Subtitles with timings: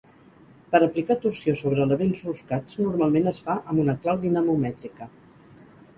[0.75, 5.11] Per aplicar torsió sobre elements roscats normalment es fa amb una clau dinamomètrica.